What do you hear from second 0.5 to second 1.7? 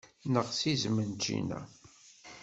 izem n ččina.